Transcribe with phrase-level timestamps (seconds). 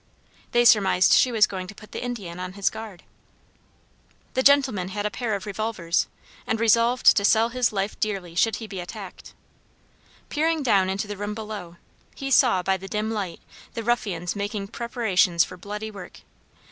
[0.51, 3.03] They surmised she was going to put the Indian on his guard.
[4.33, 6.07] The gentleman had a pair of revolvers,
[6.47, 9.35] and resolved to sell his life dearly, should he be attacked.
[10.29, 11.75] Peering down into the room below,
[12.15, 13.41] he saw, by the dim light,
[13.75, 16.21] the ruffians making preparations for bloody work.